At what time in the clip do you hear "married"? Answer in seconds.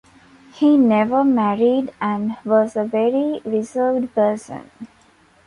1.23-1.93